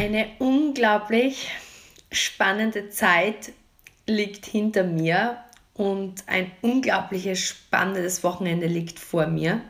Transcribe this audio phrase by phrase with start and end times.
[0.00, 1.50] Eine unglaublich
[2.10, 3.52] spannende Zeit
[4.06, 5.36] liegt hinter mir
[5.74, 9.60] und ein unglaubliches spannendes Wochenende liegt vor mir.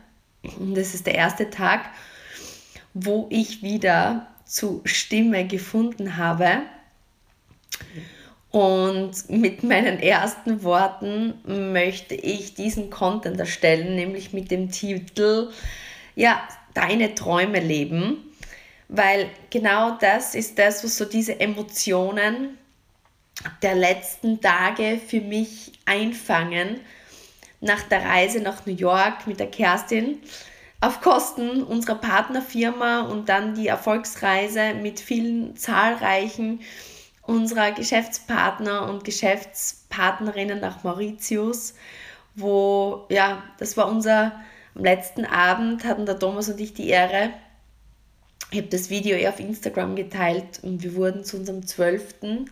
[0.60, 1.90] Und das ist der erste Tag,
[2.94, 6.60] wo ich wieder zu Stimme gefunden habe.
[8.52, 11.34] Und mit meinen ersten Worten
[11.72, 15.50] möchte ich diesen Content erstellen, nämlich mit dem Titel,
[16.14, 16.40] ja,
[16.72, 18.29] deine Träume leben.
[18.92, 22.58] Weil genau das ist das, was so diese Emotionen
[23.62, 26.80] der letzten Tage für mich einfangen
[27.60, 30.20] nach der Reise nach New York mit der Kerstin
[30.80, 36.60] auf Kosten unserer Partnerfirma und dann die Erfolgsreise mit vielen zahlreichen
[37.22, 41.74] unserer Geschäftspartner und Geschäftspartnerinnen nach Mauritius,
[42.34, 44.40] wo, ja, das war unser,
[44.74, 47.30] am letzten Abend hatten der Thomas und ich die Ehre,
[48.50, 52.50] ich habe das Video eher auf Instagram geteilt und wir wurden zu unserem zwölften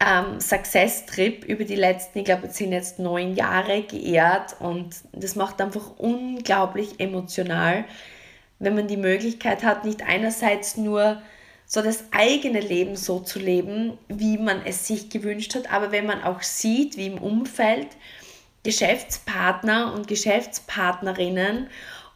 [0.00, 5.36] ähm, Success-Trip über die letzten, ich glaube, es sind jetzt neun Jahre geehrt und das
[5.36, 7.84] macht einfach unglaublich emotional,
[8.58, 11.20] wenn man die Möglichkeit hat, nicht einerseits nur
[11.66, 16.06] so das eigene Leben so zu leben, wie man es sich gewünscht hat, aber wenn
[16.06, 17.88] man auch sieht, wie im Umfeld
[18.62, 21.68] Geschäftspartner und Geschäftspartnerinnen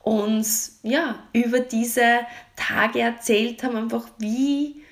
[0.06, 2.20] uns ja über diese
[2.54, 4.84] Tage erzählt haben, einfach wie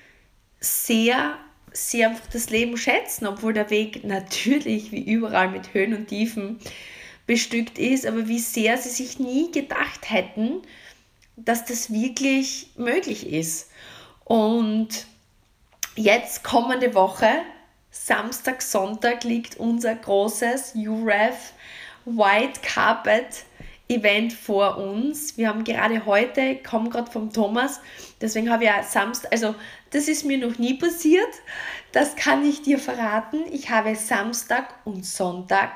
[0.59, 1.39] sehr
[1.71, 6.59] sie einfach das Leben schätzen, obwohl der Weg natürlich wie überall mit Höhen und Tiefen
[7.29, 10.63] bestückt ist, aber wie sehr sie sich nie gedacht hätten,
[11.37, 13.71] dass das wirklich möglich ist.
[14.25, 15.07] Und
[15.95, 17.31] jetzt kommende Woche,
[17.93, 21.53] Samstag, Sonntag, liegt unser großes UREF
[22.05, 23.45] White Carpet
[23.95, 25.37] Event vor uns.
[25.39, 27.81] Wir haben gerade heute, komme gerade vom Thomas,
[28.21, 29.55] deswegen habe ich ja Samstag, also
[29.91, 31.29] das ist mir noch nie passiert,
[31.93, 33.45] das kann ich dir verraten.
[33.53, 35.71] Ich habe Samstag und Sonntag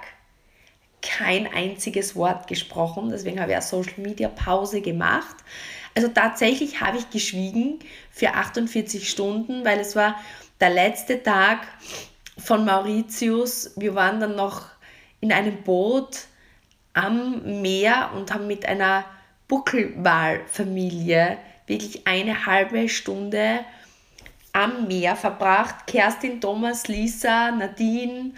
[1.01, 5.37] kein einziges Wort gesprochen, deswegen habe ich eine Social Media Pause gemacht.
[5.95, 7.79] Also tatsächlich habe ich geschwiegen
[8.11, 10.17] für 48 Stunden, weil es war
[10.61, 11.67] der letzte Tag
[12.37, 13.73] von Mauritius.
[13.77, 14.67] Wir waren dann noch
[15.21, 16.28] in einem Boot
[16.99, 19.05] am Meer und haben mit einer
[19.47, 23.61] Buckelwalfamilie wirklich eine halbe Stunde
[24.53, 25.87] am Meer verbracht.
[25.87, 28.33] Kerstin, Thomas, Lisa, Nadine,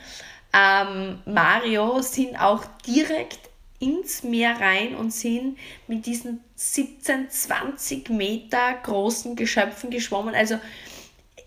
[0.52, 3.38] ähm, Mario sind auch direkt
[3.78, 5.56] ins Meer rein und sind
[5.86, 10.34] mit diesen 17, 20 Meter großen Geschöpfen geschwommen.
[10.34, 10.58] Also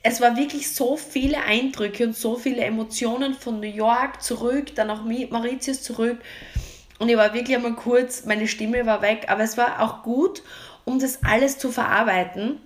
[0.02, 4.90] es war wirklich so viele Eindrücke und so viele Emotionen von New York zurück, dann
[4.90, 6.18] auch Mauritius zurück.
[7.00, 10.44] Und ich war wirklich einmal kurz, meine Stimme war weg, aber es war auch gut,
[10.86, 12.60] um das alles zu verarbeiten,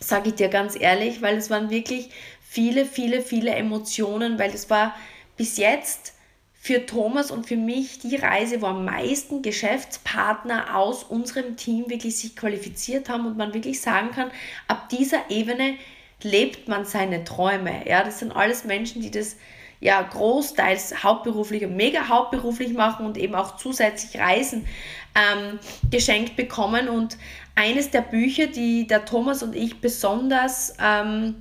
[0.00, 2.10] sage ich dir ganz ehrlich, weil es waren wirklich
[2.40, 4.94] viele, viele, viele Emotionen, weil es war
[5.36, 6.14] bis jetzt
[6.60, 12.16] für Thomas und für mich die Reise, wo am meisten Geschäftspartner aus unserem Team wirklich
[12.16, 14.30] sich qualifiziert haben und man wirklich sagen kann,
[14.66, 15.74] ab dieser Ebene
[16.22, 17.88] lebt man seine Träume.
[17.88, 19.36] Ja, das sind alles Menschen, die das
[19.80, 24.66] ja großteils hauptberuflich und mega hauptberuflich machen und eben auch zusätzlich Reisen
[25.14, 25.58] ähm,
[25.90, 26.88] geschenkt bekommen.
[26.88, 27.16] Und
[27.54, 31.36] eines der Bücher, die der Thomas und ich besonders ähm,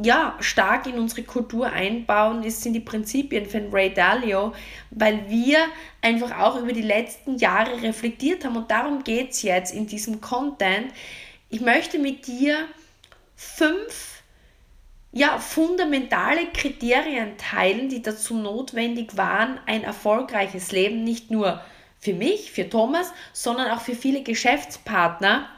[0.00, 4.52] ja, stark in unsere Kultur einbauen, ist, sind die Prinzipien von Ray Dalio,
[4.90, 5.58] weil wir
[6.02, 8.56] einfach auch über die letzten Jahre reflektiert haben.
[8.56, 10.92] Und darum geht es jetzt in diesem Content.
[11.50, 12.58] Ich möchte mit dir
[13.34, 14.17] fünf
[15.12, 21.62] ja, fundamentale Kriterien teilen, die dazu notwendig waren, ein erfolgreiches Leben nicht nur
[21.98, 25.48] für mich, für Thomas, sondern auch für viele Geschäftspartner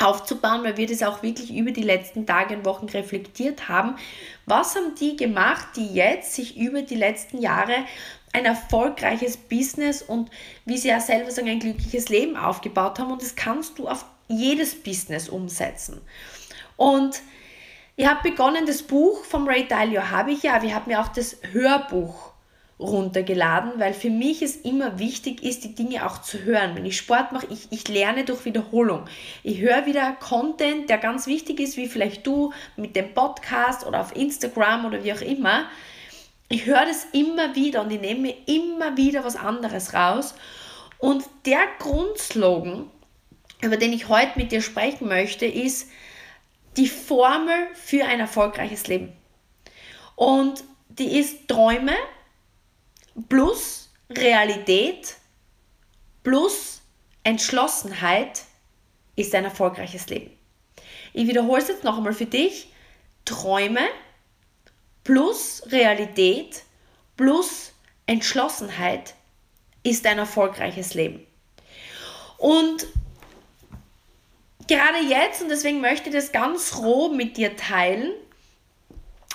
[0.00, 3.96] aufzubauen, weil wir das auch wirklich über die letzten Tage und Wochen reflektiert haben.
[4.46, 7.84] Was haben die gemacht, die jetzt sich über die letzten Jahre
[8.32, 10.30] ein erfolgreiches Business und
[10.64, 14.04] wie sie ja selber sagen, ein glückliches Leben aufgebaut haben und das kannst du auf
[14.28, 16.00] jedes Business umsetzen.
[16.76, 17.20] Und
[17.96, 21.00] ich habe begonnen, das Buch vom Ray Dalio habe ich ja, aber ich habe mir
[21.00, 22.32] auch das Hörbuch
[22.78, 26.74] runtergeladen, weil für mich es immer wichtig ist, die Dinge auch zu hören.
[26.74, 29.04] Wenn ich Sport mache, ich, ich lerne durch Wiederholung.
[29.42, 34.00] Ich höre wieder Content, der ganz wichtig ist, wie vielleicht du mit dem Podcast oder
[34.00, 35.66] auf Instagram oder wie auch immer.
[36.48, 40.34] Ich höre das immer wieder und ich nehme mir immer wieder was anderes raus.
[40.98, 42.90] Und der Grundslogan,
[43.62, 45.88] über den ich heute mit dir sprechen möchte, ist,
[46.76, 49.12] die Formel für ein erfolgreiches Leben.
[50.16, 51.94] Und die ist Träume
[53.28, 55.16] plus Realität
[56.22, 56.82] plus
[57.24, 58.42] Entschlossenheit
[59.16, 60.30] ist ein erfolgreiches Leben.
[61.12, 62.68] Ich wiederhole es jetzt noch einmal für dich.
[63.24, 63.86] Träume
[65.04, 66.62] plus Realität
[67.16, 67.72] plus
[68.06, 69.14] Entschlossenheit
[69.82, 71.26] ist ein erfolgreiches Leben.
[72.38, 72.86] Und
[74.68, 78.12] gerade jetzt, und deswegen möchte ich das ganz roh mit dir teilen,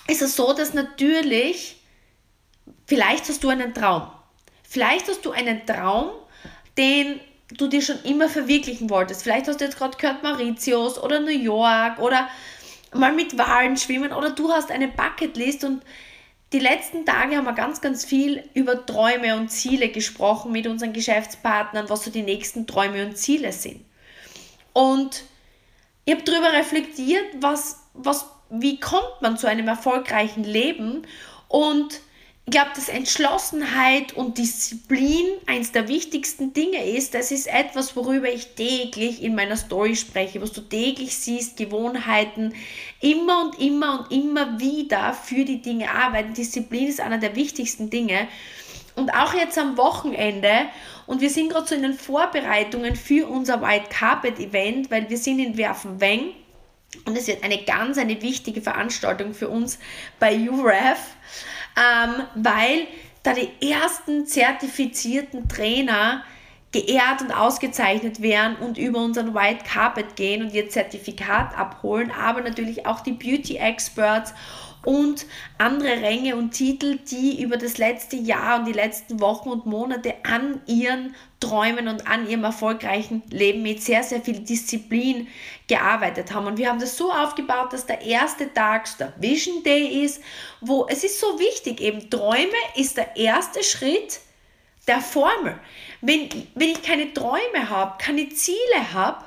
[0.07, 1.77] ist es so, dass natürlich,
[2.85, 4.09] vielleicht hast du einen Traum.
[4.63, 6.12] Vielleicht hast du einen Traum,
[6.77, 7.19] den
[7.56, 9.24] du dir schon immer verwirklichen wolltest.
[9.24, 12.27] Vielleicht hast du jetzt gerade gehört Mauritius oder New York oder
[12.94, 15.83] mal mit Wahlen schwimmen oder du hast eine Bucketlist und
[16.53, 20.94] die letzten Tage haben wir ganz, ganz viel über Träume und Ziele gesprochen mit unseren
[20.94, 23.83] Geschäftspartnern, was so die nächsten Träume und Ziele sind.
[24.77, 25.24] Und
[26.06, 31.01] ich habe darüber reflektiert, was, was, wie kommt man zu einem erfolgreichen Leben
[31.47, 32.00] und
[32.45, 37.15] ich glaube, dass Entschlossenheit und Disziplin eines der wichtigsten Dinge ist.
[37.15, 42.53] Das ist etwas, worüber ich täglich in meiner Story spreche, was du täglich siehst, Gewohnheiten,
[43.01, 46.35] immer und immer und immer wieder für die Dinge arbeiten.
[46.35, 48.27] Disziplin ist einer der wichtigsten Dinge.
[48.97, 50.51] Und auch jetzt am Wochenende,
[51.05, 55.17] und wir sind gerade so in den Vorbereitungen für unser White Carpet Event, weil wir
[55.17, 56.33] sind in Werfenweng.
[57.05, 59.79] Und es wird eine ganz, eine wichtige Veranstaltung für uns
[60.19, 60.97] bei UREF
[61.77, 62.88] ähm, weil
[63.23, 66.23] da die ersten zertifizierten Trainer
[66.71, 72.41] geehrt und ausgezeichnet werden und über unseren White Carpet gehen und ihr Zertifikat abholen, aber
[72.41, 74.33] natürlich auch die Beauty Experts
[74.88, 75.25] und
[75.57, 80.13] andere Ränge und Titel, die über das letzte Jahr und die letzten Wochen und Monate
[80.24, 85.28] an ihren Träumen und an ihrem erfolgreichen Leben mit sehr, sehr viel Disziplin
[85.68, 86.48] gearbeitet haben.
[86.48, 90.22] Und wir haben das so aufgebaut, dass der erste Tag der Vision Day ist,
[90.62, 92.48] wo es ist so wichtig, eben Träume
[92.78, 94.22] ist der erste Schritt
[94.88, 95.60] der Formel.
[96.00, 99.25] Wenn, wenn ich keine Träume habe, keine Ziele habe,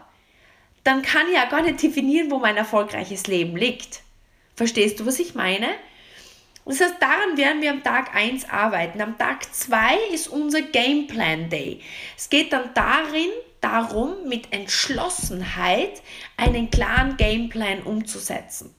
[0.85, 4.01] dann kann ich ja gar nicht definieren, wo mein erfolgreiches Leben liegt.
[4.61, 5.69] Verstehst du, was ich meine?
[6.67, 9.01] Das heißt, daran werden wir am Tag 1 arbeiten.
[9.01, 11.81] Am Tag 2 ist unser Gameplan Day.
[12.15, 13.31] Es geht dann darin,
[13.63, 16.03] darum, mit Entschlossenheit
[16.37, 18.75] einen klaren Gameplan umzusetzen.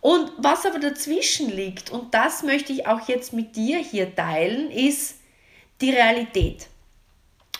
[0.00, 4.72] Und was aber dazwischen liegt, und das möchte ich auch jetzt mit dir hier teilen,
[4.72, 5.20] ist
[5.80, 6.66] die Realität.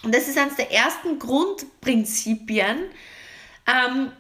[0.03, 2.87] Und das ist eines der ersten Grundprinzipien,
[3.69, 4.11] ähm,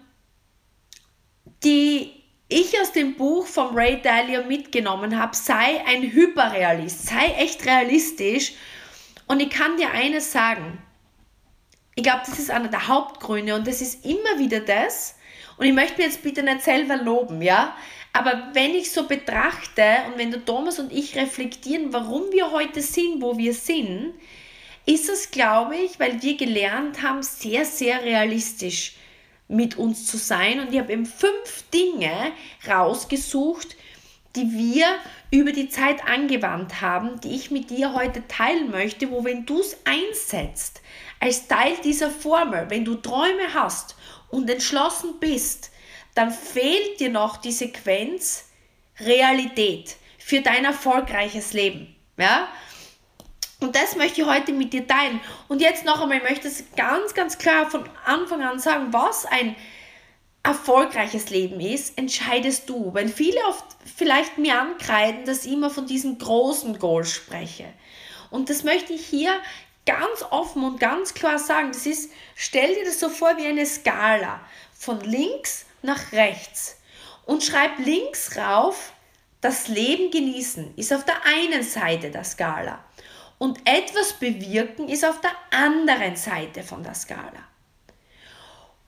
[1.65, 2.24] die
[2.55, 8.53] ich aus dem Buch von Ray Dalio mitgenommen habe, sei ein Hyperrealist, sei echt realistisch.
[9.27, 10.79] Und ich kann dir eines sagen.
[11.97, 15.17] Ich glaube, das ist einer der Hauptgründe und das ist immer wieder das.
[15.56, 17.77] Und ich möchte mir jetzt bitte nicht selber loben, ja?
[18.12, 22.83] Aber wenn ich so betrachte und wenn der Thomas und ich reflektieren, warum wir heute
[22.83, 24.15] sind, wo wir sind,
[24.87, 28.95] ist es, glaube ich, weil wir gelernt haben, sehr, sehr realistisch
[29.49, 30.61] mit uns zu sein.
[30.61, 32.32] Und ich habe eben fünf Dinge
[32.69, 33.76] rausgesucht,
[34.37, 34.87] die wir
[35.31, 39.61] über die Zeit angewandt haben, die ich mit dir heute teilen möchte, wo wenn du
[39.61, 40.81] es einsetzt,
[41.20, 43.96] als Teil dieser Formel, wenn du Träume hast
[44.31, 45.70] und entschlossen bist,
[46.14, 48.46] dann fehlt dir noch die Sequenz
[49.00, 51.94] Realität für dein erfolgreiches Leben.
[52.17, 52.49] Ja?
[53.65, 55.23] Und das möchte ich heute mit dir teilen.
[55.49, 59.25] Und jetzt noch einmal, ich möchte es ganz, ganz klar von Anfang an sagen, was
[59.25, 59.57] ein
[60.43, 62.93] erfolgreiches Leben ist, entscheidest du.
[62.93, 63.65] Weil viele oft
[63.97, 67.65] vielleicht mir ankreiden, dass ich immer von diesen großen Goals spreche.
[68.29, 69.33] Und das möchte ich hier
[69.87, 71.69] ganz offen und ganz klar sagen.
[71.69, 74.41] Das ist, stell dir das so vor wie eine Skala.
[74.79, 76.77] Von links nach rechts.
[77.25, 78.93] Und schreib links rauf,
[79.41, 82.85] das Leben genießen ist auf der einen Seite der Skala
[83.44, 87.46] und etwas bewirken ist auf der anderen Seite von der Skala.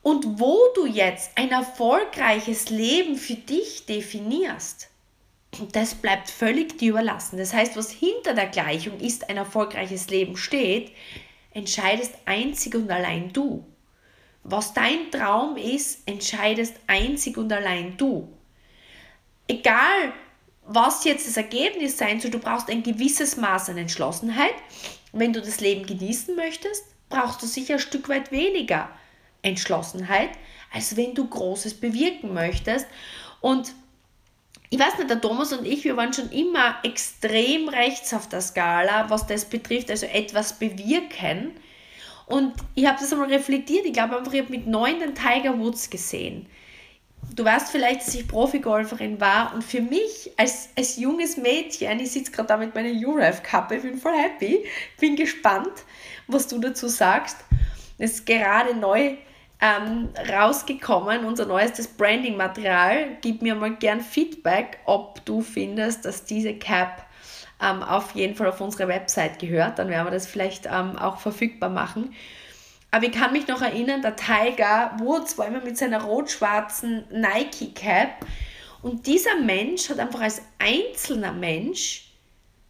[0.00, 4.88] Und wo du jetzt ein erfolgreiches Leben für dich definierst,
[5.72, 7.36] das bleibt völlig dir überlassen.
[7.36, 10.90] Das heißt, was hinter der Gleichung ist, ein erfolgreiches Leben steht,
[11.52, 13.62] entscheidest einzig und allein du.
[14.42, 18.26] Was dein Traum ist, entscheidest einzig und allein du.
[19.48, 20.14] Egal,
[20.66, 24.54] was jetzt das Ergebnis sein soll, du brauchst ein gewisses Maß an Entschlossenheit.
[25.12, 28.88] Wenn du das Leben genießen möchtest, brauchst du sicher ein Stück weit weniger
[29.42, 30.30] Entschlossenheit,
[30.73, 32.87] als wenn du Großes bewirken möchtest.
[33.40, 33.73] Und
[34.68, 38.40] ich weiß nicht, der Thomas und ich, wir waren schon immer extrem rechts auf der
[38.40, 41.52] Skala, was das betrifft, also etwas bewirken.
[42.26, 43.87] Und ich habe das einmal reflektiert.
[43.87, 46.49] Ich glaube einfach, ich habe mit neun den Tiger Woods gesehen
[47.37, 52.11] du weißt vielleicht, dass ich Profigolferin war und für mich als, als junges Mädchen, ich
[52.11, 54.64] sitze gerade da mit meiner UREF-Kappe, bin voll happy,
[54.99, 55.85] bin gespannt,
[56.26, 57.37] was du dazu sagst.
[57.99, 59.16] Es ist gerade neu
[59.61, 63.19] ähm, rausgekommen, unser neuestes Branding-Material.
[63.21, 67.07] Gib mir mal gern Feedback, ob du findest, dass diese Cap
[67.62, 69.78] ähm, auf jeden Fall auf unsere Website gehört.
[69.78, 72.14] Dann werden wir das vielleicht ähm, auch verfügbar machen.
[72.96, 78.24] Aber ich kann mich noch erinnern, der Tiger Woods war immer mit seiner rot-schwarzen Nike-Cap.
[78.80, 82.08] Und dieser Mensch hat einfach als einzelner Mensch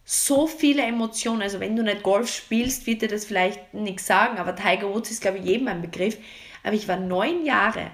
[0.03, 1.43] so viele Emotionen.
[1.43, 5.11] Also wenn du nicht Golf spielst, wird dir das vielleicht nichts sagen, aber Tiger Woods
[5.11, 6.17] ist, glaube ich, jedem ein Begriff.
[6.61, 7.89] Aber ich war neun Jahre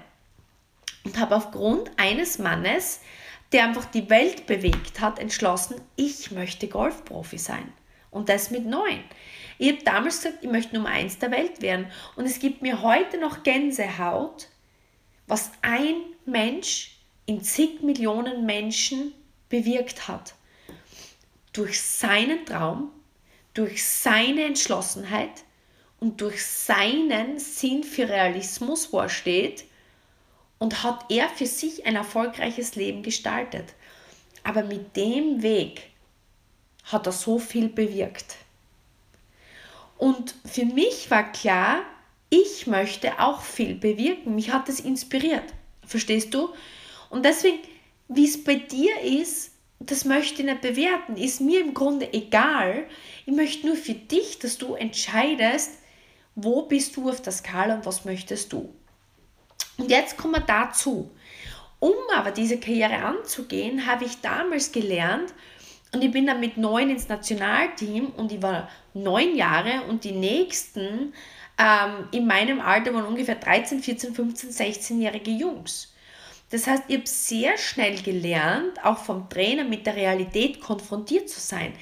[1.04, 3.00] und habe aufgrund eines Mannes,
[3.52, 7.72] der einfach die Welt bewegt hat, entschlossen, ich möchte Golfprofi sein.
[8.10, 9.04] Und das mit neun.
[9.58, 11.86] Ich habe damals gesagt, ich möchte Nummer eins der Welt werden.
[12.16, 14.48] Und es gibt mir heute noch Gänsehaut,
[15.26, 15.96] was ein
[16.26, 19.12] Mensch in zig Millionen Menschen
[19.48, 20.34] bewirkt hat
[21.52, 22.90] durch seinen Traum,
[23.54, 25.44] durch seine Entschlossenheit
[26.00, 29.64] und durch seinen Sinn für Realismus, wo er steht,
[30.58, 33.74] und hat er für sich ein erfolgreiches Leben gestaltet.
[34.42, 35.90] Aber mit dem Weg
[36.84, 38.36] hat er so viel bewirkt.
[40.04, 41.80] Und für mich war klar,
[42.28, 44.34] ich möchte auch viel bewirken.
[44.34, 45.54] Mich hat es inspiriert.
[45.86, 46.50] Verstehst du?
[47.08, 47.60] Und deswegen,
[48.08, 52.84] wie es bei dir ist, das möchte ich nicht bewerten, ist mir im Grunde egal.
[53.24, 55.70] Ich möchte nur für dich, dass du entscheidest,
[56.34, 58.74] wo bist du auf der Skala und was möchtest du.
[59.78, 61.10] Und jetzt kommen wir dazu.
[61.80, 65.32] Um aber diese Karriere anzugehen, habe ich damals gelernt,
[65.94, 70.12] und ich bin dann mit neun ins Nationalteam und ich war neun Jahre und die
[70.12, 71.14] nächsten
[71.56, 75.94] ähm, in meinem Alter waren ungefähr 13, 14, 15, 16-jährige Jungs.
[76.50, 81.40] Das heißt, ich habe sehr schnell gelernt, auch vom Trainer mit der Realität konfrontiert zu
[81.40, 81.72] sein.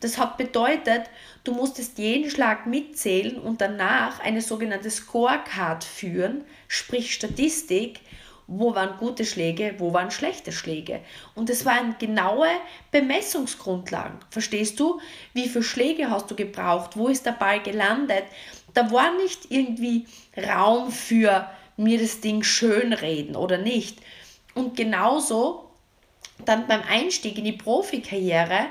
[0.00, 1.02] Das hat bedeutet,
[1.44, 8.00] du musstest jeden Schlag mitzählen und danach eine sogenannte Scorecard führen, sprich Statistik,
[8.46, 11.00] wo waren gute Schläge, wo waren schlechte Schläge.
[11.34, 12.48] Und es waren genaue
[12.90, 14.18] Bemessungsgrundlagen.
[14.30, 15.00] Verstehst du?
[15.32, 16.96] Wie viele Schläge hast du gebraucht?
[16.96, 18.24] Wo ist der Ball gelandet?
[18.74, 20.06] Da war nicht irgendwie
[20.36, 23.98] Raum für mir das Ding schönreden oder nicht.
[24.54, 25.70] Und genauso
[26.44, 28.66] dann beim Einstieg in die Profikarriere,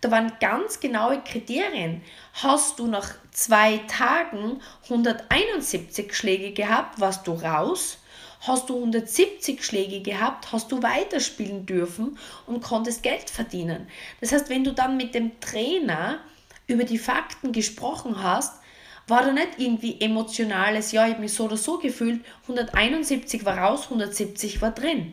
[0.00, 2.02] da waren ganz genaue Kriterien.
[2.34, 7.98] Hast du nach zwei Tagen 171 Schläge gehabt, warst du raus.
[8.46, 13.88] Hast du 170 Schläge gehabt, hast du weiterspielen dürfen und konntest Geld verdienen.
[14.20, 16.20] Das heißt, wenn du dann mit dem Trainer
[16.66, 18.60] über die Fakten gesprochen hast,
[19.08, 23.58] war da nicht irgendwie emotionales, ja, ich habe mich so oder so gefühlt, 171 war
[23.58, 25.12] raus, 170 war drin.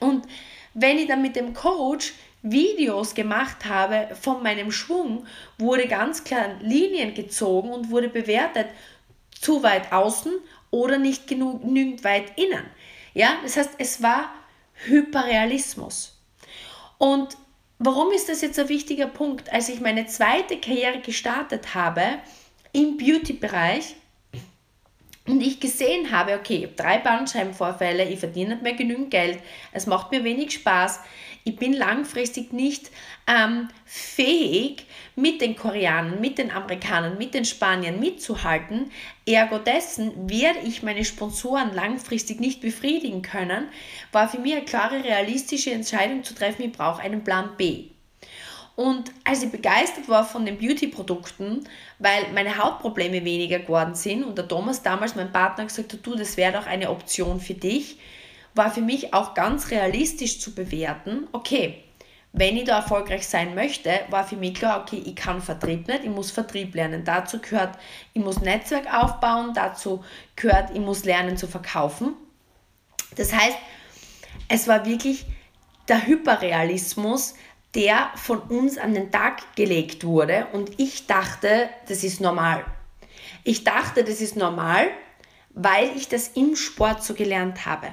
[0.00, 0.26] Und
[0.74, 5.26] wenn ich dann mit dem Coach Videos gemacht habe von meinem Schwung,
[5.58, 8.66] wurde ganz klar Linien gezogen und wurde bewertet,
[9.40, 10.32] zu weit außen
[10.72, 12.64] oder nicht genügend weit innen.
[13.14, 14.32] Ja, das heißt, es war
[14.86, 16.18] Hyperrealismus.
[16.98, 17.36] Und
[17.78, 19.52] warum ist das jetzt ein wichtiger Punkt?
[19.52, 22.02] Als ich meine zweite Karriere gestartet habe
[22.72, 23.94] im Beauty-Bereich,
[25.26, 29.38] und ich gesehen habe, okay, ich habe drei Bandscheibenvorfälle, ich verdiene nicht mehr genügend Geld,
[29.72, 31.00] es macht mir wenig Spaß,
[31.44, 32.90] ich bin langfristig nicht
[33.26, 38.90] ähm, fähig, mit den Koreanern, mit den Amerikanern, mit den Spaniern mitzuhalten.
[39.26, 43.68] Ergo dessen werde ich meine Sponsoren langfristig nicht befriedigen können,
[44.10, 47.90] war für mich eine klare, realistische Entscheidung zu treffen, ich brauche einen Plan B.
[48.74, 54.38] Und als ich begeistert war von den Beauty-Produkten, weil meine Hautprobleme weniger geworden sind und
[54.38, 57.98] der Thomas damals, mein Partner, gesagt hat, du, das wäre doch eine Option für dich,
[58.54, 61.82] war für mich auch ganz realistisch zu bewerten, okay,
[62.34, 66.04] wenn ich da erfolgreich sein möchte, war für mich klar, okay, ich kann Vertrieb nicht,
[66.04, 67.04] ich muss Vertrieb lernen.
[67.04, 67.76] Dazu gehört,
[68.14, 70.02] ich muss Netzwerk aufbauen, dazu
[70.34, 72.14] gehört, ich muss lernen zu verkaufen.
[73.16, 73.58] Das heißt,
[74.48, 75.26] es war wirklich
[75.88, 77.34] der Hyperrealismus,
[77.74, 82.64] der von uns an den Tag gelegt wurde und ich dachte, das ist normal.
[83.44, 84.88] Ich dachte, das ist normal,
[85.50, 87.88] weil ich das im Sport so gelernt habe.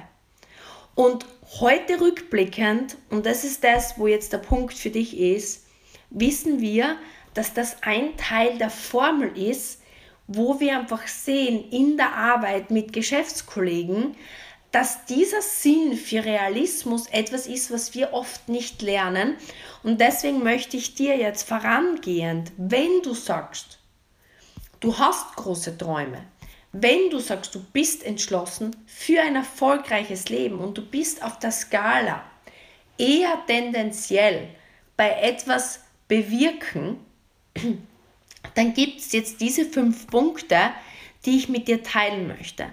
[0.94, 1.24] Und
[1.60, 5.66] heute rückblickend, und das ist das, wo jetzt der Punkt für dich ist,
[6.10, 6.96] wissen wir,
[7.34, 9.80] dass das ein Teil der Formel ist,
[10.26, 14.14] wo wir einfach sehen in der Arbeit mit Geschäftskollegen,
[14.72, 19.36] dass dieser Sinn für Realismus etwas ist, was wir oft nicht lernen.
[19.82, 23.78] Und deswegen möchte ich dir jetzt vorangehend, wenn du sagst,
[24.78, 26.24] du hast große Träume,
[26.72, 31.50] wenn du sagst, du bist entschlossen für ein erfolgreiches Leben und du bist auf der
[31.50, 32.22] Skala
[32.96, 34.48] eher tendenziell
[34.96, 36.98] bei etwas bewirken,
[38.54, 40.58] dann gibt es jetzt diese fünf Punkte,
[41.24, 42.66] die ich mit dir teilen möchte.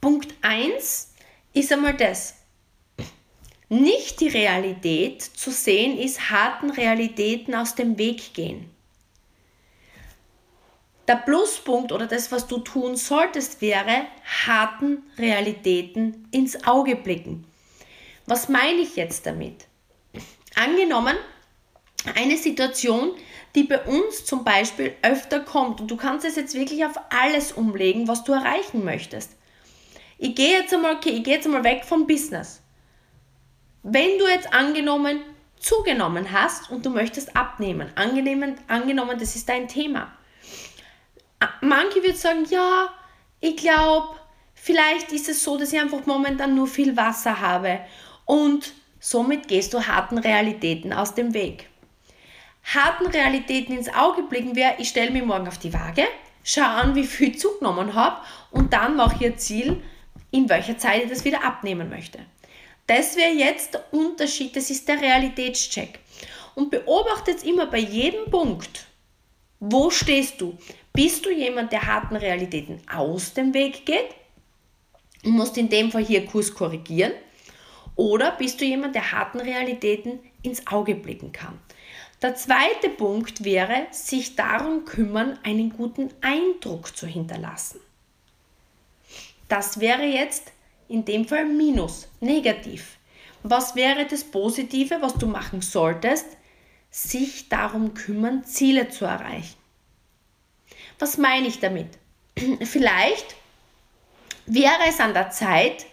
[0.00, 1.12] Punkt 1
[1.54, 2.34] ist einmal das.
[3.68, 8.70] Nicht die Realität zu sehen ist harten Realitäten aus dem Weg gehen.
[11.08, 14.06] Der Pluspunkt oder das, was du tun solltest, wäre
[14.46, 17.44] harten Realitäten ins Auge blicken.
[18.26, 19.66] Was meine ich jetzt damit?
[20.54, 21.16] Angenommen,
[22.14, 23.16] eine Situation,
[23.56, 27.50] die bei uns zum Beispiel öfter kommt und du kannst es jetzt wirklich auf alles
[27.50, 29.32] umlegen, was du erreichen möchtest.
[30.18, 32.60] Ich gehe jetzt einmal, okay, ich gehe jetzt einmal weg vom Business.
[33.82, 35.20] Wenn du jetzt angenommen
[35.60, 40.12] zugenommen hast und du möchtest abnehmen, angenommen, angenommen das ist dein Thema.
[41.60, 42.88] Manche würden sagen, ja,
[43.40, 44.16] ich glaube,
[44.54, 47.80] vielleicht ist es so, dass ich einfach momentan nur viel Wasser habe
[48.24, 51.68] und somit gehst du harten Realitäten aus dem Weg.
[52.64, 56.04] Harten Realitäten ins Auge blicken wäre, ich stelle mich morgen auf die Waage,
[56.42, 58.20] schaue an, wie viel zugenommen habe
[58.50, 59.82] und dann mache ich ein Ziel,
[60.30, 62.18] in welcher Zeit ich das wieder abnehmen möchte.
[62.86, 65.98] Das wäre jetzt der Unterschied, das ist der Realitätscheck.
[66.54, 68.86] Und beobachte jetzt immer bei jedem Punkt,
[69.60, 70.56] wo stehst du?
[70.92, 74.08] Bist du jemand, der harten Realitäten aus dem Weg geht
[75.24, 77.12] und musst in dem Fall hier Kurs korrigieren?
[77.94, 81.58] Oder bist du jemand, der harten Realitäten ins Auge blicken kann?
[82.22, 87.80] Der zweite Punkt wäre, sich darum kümmern, einen guten Eindruck zu hinterlassen.
[89.48, 90.52] Das wäre jetzt
[90.88, 92.98] in dem Fall Minus, negativ.
[93.42, 96.26] Was wäre das Positive, was du machen solltest?
[96.90, 99.56] Sich darum kümmern, Ziele zu erreichen.
[100.98, 101.98] Was meine ich damit?
[102.62, 103.36] Vielleicht
[104.46, 105.86] wäre es an der Zeit,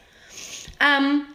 [0.79, 1.25] ähm,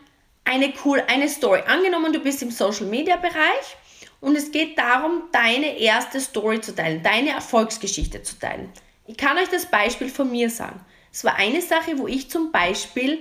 [0.44, 1.62] eine, cool, eine Story.
[1.66, 3.76] Angenommen, du bist im Social Media Bereich
[4.20, 8.72] und es geht darum, deine erste Story zu teilen, deine Erfolgsgeschichte zu teilen.
[9.06, 10.80] Ich kann euch das Beispiel von mir sagen.
[11.12, 13.18] Es war eine Sache, wo ich zum Beispiel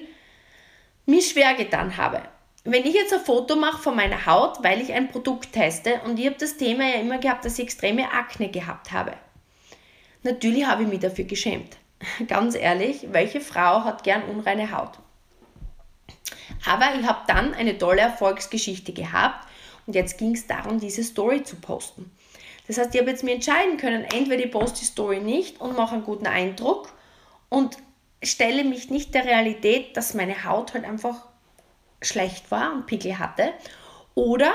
[1.05, 2.21] mich schwer getan habe.
[2.63, 6.19] Wenn ich jetzt ein Foto mache von meiner Haut, weil ich ein Produkt teste und
[6.19, 9.13] ich habe das Thema ja immer gehabt, dass ich extreme Akne gehabt habe.
[10.23, 11.77] Natürlich habe ich mich dafür geschämt.
[12.27, 14.99] Ganz ehrlich, welche Frau hat gern unreine Haut?
[16.67, 19.47] Aber ich habe dann eine tolle Erfolgsgeschichte gehabt
[19.87, 22.11] und jetzt ging es darum, diese Story zu posten.
[22.67, 25.75] Das heißt, ich habe jetzt mir entscheiden können, entweder ich poste die Story nicht und
[25.75, 26.93] mache einen guten Eindruck
[27.49, 27.77] und
[28.23, 31.27] stelle mich nicht der Realität, dass meine Haut halt einfach
[32.01, 33.53] schlecht war und Pickel hatte.
[34.15, 34.53] Oder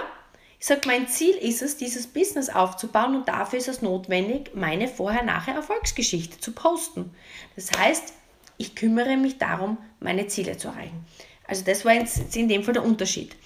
[0.58, 4.88] ich sage, mein Ziel ist es, dieses Business aufzubauen und dafür ist es notwendig, meine
[4.88, 7.14] vorher-nachher Erfolgsgeschichte zu posten.
[7.56, 8.14] Das heißt,
[8.56, 11.04] ich kümmere mich darum, meine Ziele zu erreichen.
[11.46, 13.36] Also das war jetzt in dem Fall der Unterschied.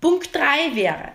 [0.00, 1.12] Punkt 3 wäre,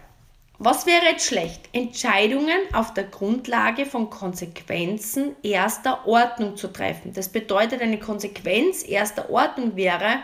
[0.60, 1.70] was wäre jetzt schlecht?
[1.72, 7.14] Entscheidungen auf der Grundlage von Konsequenzen erster Ordnung zu treffen.
[7.14, 10.24] Das bedeutet, eine Konsequenz erster Ordnung wäre,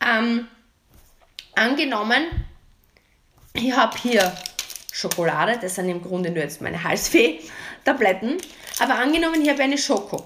[0.00, 0.48] ähm,
[1.54, 2.24] angenommen,
[3.52, 4.32] ich habe hier
[4.90, 8.38] Schokolade, das sind im Grunde nur jetzt meine Halsfee-Tabletten,
[8.78, 10.24] aber angenommen, ich habe eine Schoko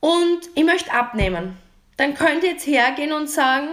[0.00, 1.58] und ich möchte abnehmen,
[1.98, 3.68] dann könnt ihr jetzt hergehen und sagen,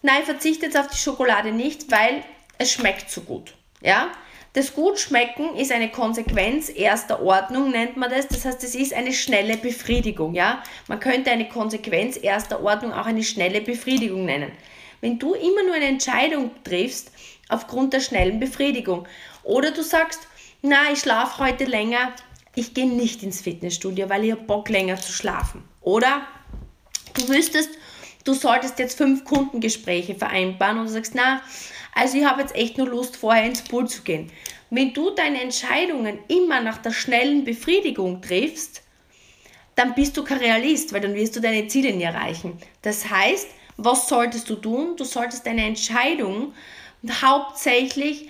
[0.00, 2.24] nein, verzichte jetzt auf die Schokolade nicht, weil
[2.58, 3.54] es schmeckt so gut.
[3.80, 4.10] Ja?
[4.52, 8.28] Das Gutschmecken ist eine Konsequenz erster Ordnung, nennt man das.
[8.28, 10.34] Das heißt, es ist eine schnelle Befriedigung.
[10.34, 10.62] Ja?
[10.88, 14.52] Man könnte eine Konsequenz erster Ordnung auch eine schnelle Befriedigung nennen.
[15.00, 17.12] Wenn du immer nur eine Entscheidung triffst
[17.48, 19.06] aufgrund der schnellen Befriedigung
[19.44, 20.26] oder du sagst,
[20.60, 22.12] na, ich schlafe heute länger,
[22.56, 25.62] ich gehe nicht ins Fitnessstudio, weil ich habe Bock länger zu schlafen.
[25.80, 26.22] Oder
[27.14, 27.70] du wüsstest,
[28.24, 31.42] du solltest jetzt fünf Kundengespräche vereinbaren und du sagst, na,
[31.94, 34.30] also ich habe jetzt echt nur Lust, vorher ins Pool zu gehen.
[34.70, 38.82] Wenn du deine Entscheidungen immer nach der schnellen Befriedigung triffst,
[39.74, 42.58] dann bist du kein Realist, weil dann wirst du deine Ziele nie erreichen.
[42.82, 44.96] Das heißt, was solltest du tun?
[44.96, 46.52] Du solltest deine Entscheidung
[47.22, 48.28] hauptsächlich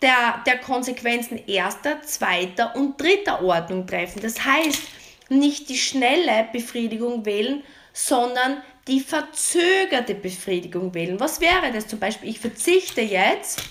[0.00, 4.22] der, der Konsequenzen erster, zweiter und dritter Ordnung treffen.
[4.22, 4.82] Das heißt,
[5.30, 11.18] nicht die schnelle Befriedigung wählen, sondern die verzögerte Befriedigung wählen.
[11.20, 12.28] Was wäre das zum Beispiel?
[12.28, 13.62] Ich verzichte jetzt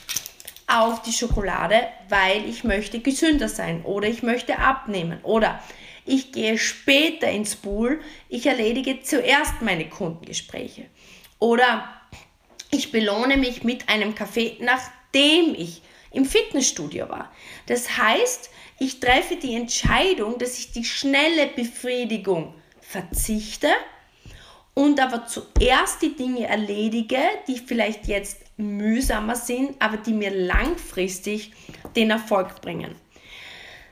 [0.65, 5.61] auf die Schokolade, weil ich möchte gesünder sein oder ich möchte abnehmen oder
[6.05, 10.85] ich gehe später ins Pool, ich erledige zuerst meine Kundengespräche.
[11.39, 11.93] Oder
[12.71, 15.81] ich belohne mich mit einem Kaffee, nachdem ich
[16.11, 17.31] im Fitnessstudio war.
[17.67, 23.69] Das heißt, ich treffe die Entscheidung, dass ich die schnelle Befriedigung verzichte
[24.73, 31.53] und aber zuerst die Dinge erledige, die vielleicht jetzt mühsamer sind, aber die mir langfristig
[31.95, 32.95] den Erfolg bringen.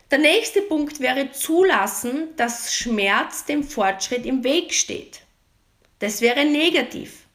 [0.09, 5.21] Der nächste Punkt wäre zulassen, dass Schmerz dem Fortschritt im Weg steht.
[5.99, 7.27] Das wäre negativ.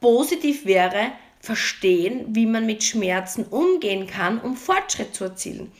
[0.00, 5.70] Positiv wäre verstehen, wie man mit Schmerzen umgehen kann, um Fortschritt zu erzielen.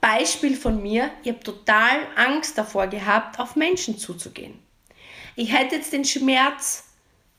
[0.00, 4.58] Beispiel von mir, ich habe total Angst davor gehabt, auf Menschen zuzugehen.
[5.36, 6.84] Ich hätte jetzt den Schmerz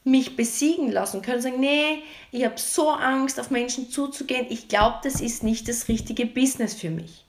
[0.03, 4.97] mich besiegen lassen können, sagen, nee, ich habe so Angst, auf Menschen zuzugehen, ich glaube,
[5.03, 7.23] das ist nicht das richtige Business für mich.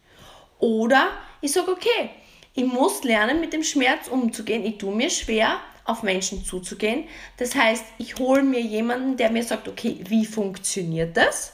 [0.59, 1.09] Oder
[1.41, 2.11] ich sage, okay,
[2.55, 7.05] ich muss lernen, mit dem Schmerz umzugehen, ich tue mir schwer, auf Menschen zuzugehen.
[7.37, 11.53] Das heißt, ich hole mir jemanden, der mir sagt, okay, wie funktioniert das?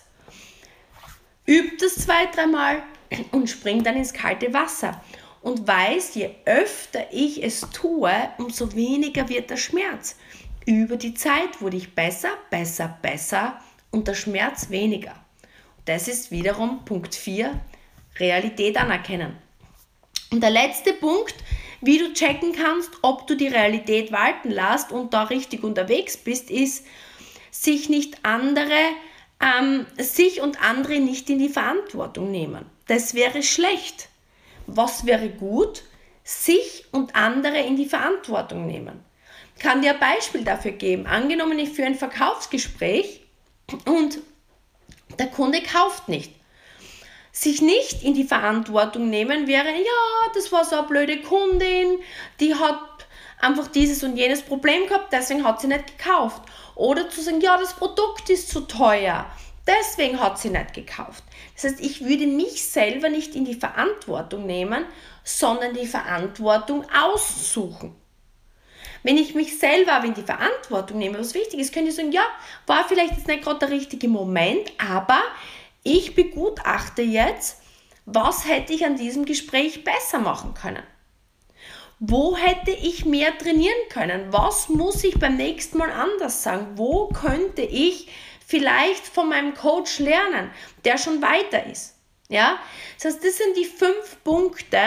[1.46, 2.82] Übt das zwei, dreimal
[3.32, 5.02] und springt dann ins kalte Wasser
[5.42, 10.16] und weiß, je öfter ich es tue, umso weniger wird der Schmerz.
[10.66, 13.58] Über die Zeit wurde ich besser, besser, besser
[13.90, 15.14] und der Schmerz weniger.
[15.86, 17.58] Das ist wiederum Punkt 4,
[18.18, 19.36] Realität anerkennen.
[20.30, 21.34] Und der letzte Punkt,
[21.80, 26.50] wie du checken kannst, ob du die Realität walten lässt und da richtig unterwegs bist,
[26.50, 26.84] ist,
[27.50, 28.78] sich nicht andere,
[29.40, 32.66] ähm, sich und andere nicht in die Verantwortung nehmen.
[32.86, 34.09] Das wäre schlecht.
[34.76, 35.82] Was wäre gut?
[36.24, 39.04] Sich und andere in die Verantwortung nehmen.
[39.56, 41.06] Ich kann dir ein Beispiel dafür geben.
[41.06, 43.22] Angenommen, ich führe ein Verkaufsgespräch
[43.84, 44.18] und
[45.18, 46.32] der Kunde kauft nicht
[47.32, 51.98] sich nicht in die Verantwortung nehmen wäre, ja, das war so eine blöde Kundin,
[52.40, 53.06] die hat
[53.40, 56.42] einfach dieses und jenes Problem gehabt, deswegen hat sie nicht gekauft.
[56.74, 59.26] Oder zu sagen, ja, das Produkt ist zu teuer,
[59.66, 61.24] deswegen hat sie nicht gekauft.
[61.54, 64.84] Das heißt, ich würde mich selber nicht in die Verantwortung nehmen,
[65.24, 67.94] sondern die Verantwortung aussuchen.
[69.02, 72.12] Wenn ich mich selber aber in die Verantwortung nehme, was wichtig ist, könnte ich sagen,
[72.12, 72.24] ja,
[72.66, 75.22] war vielleicht jetzt nicht gerade der richtige Moment, aber
[75.82, 77.62] ich begutachte jetzt,
[78.04, 80.82] was hätte ich an diesem Gespräch besser machen können.
[81.98, 84.32] Wo hätte ich mehr trainieren können?
[84.32, 86.68] Was muss ich beim nächsten Mal anders sagen?
[86.76, 88.08] Wo könnte ich
[88.50, 90.50] vielleicht von meinem Coach lernen,
[90.84, 91.94] der schon weiter ist?
[92.28, 92.58] Ja,
[92.96, 94.80] das heißt, das sind die fünf Punkte,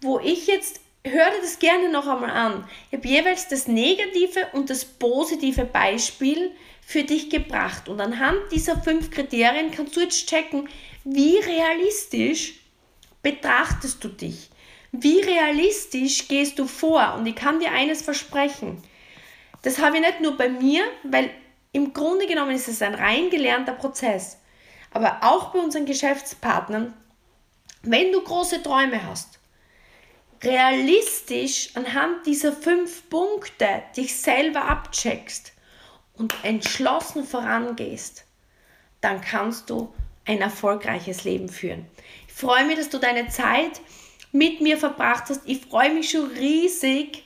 [0.00, 2.68] wo ich jetzt hör dir das gerne noch einmal an.
[2.90, 7.88] Ich habe jeweils das negative und das positive Beispiel für dich gebracht.
[7.88, 10.68] Und anhand dieser fünf Kriterien kannst du jetzt checken,
[11.04, 12.54] wie realistisch
[13.22, 14.48] betrachtest du dich?
[14.92, 17.14] Wie realistisch gehst du vor?
[17.16, 18.80] Und ich kann dir eines versprechen.
[19.62, 21.30] Das habe ich nicht nur bei mir, weil
[21.72, 24.38] im Grunde genommen ist es ein rein gelernter Prozess.
[24.92, 26.92] Aber auch bei unseren Geschäftspartnern,
[27.82, 29.38] wenn du große Träume hast,
[30.42, 35.52] realistisch anhand dieser fünf Punkte dich selber abcheckst
[36.14, 38.24] und entschlossen vorangehst,
[39.00, 39.92] dann kannst du
[40.26, 41.86] ein erfolgreiches Leben führen.
[42.28, 43.80] Ich freue mich, dass du deine Zeit
[44.30, 45.42] mit mir verbracht hast.
[45.46, 47.24] Ich freue mich schon riesig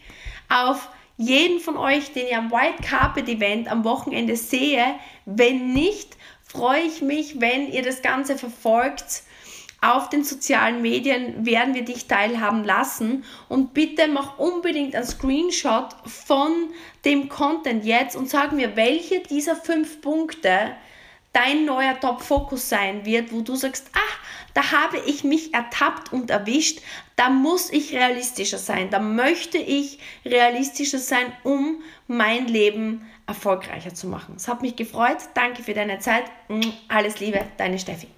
[0.48, 4.84] auf jeden von euch, den ich am White Carpet Event am Wochenende sehe.
[5.24, 9.22] Wenn nicht, freue ich mich, wenn ihr das Ganze verfolgt
[9.82, 15.88] auf den sozialen Medien werden wir dich teilhaben lassen und bitte mach unbedingt einen Screenshot
[16.04, 16.50] von
[17.04, 20.74] dem Content jetzt und sag mir, welche dieser fünf Punkte
[21.36, 24.18] dein neuer Top-Fokus sein wird, wo du sagst, ach,
[24.54, 26.80] da habe ich mich ertappt und erwischt,
[27.14, 34.06] da muss ich realistischer sein, da möchte ich realistischer sein, um mein Leben erfolgreicher zu
[34.06, 34.36] machen.
[34.36, 36.24] Es hat mich gefreut, danke für deine Zeit,
[36.88, 38.08] alles Liebe, deine Steffi.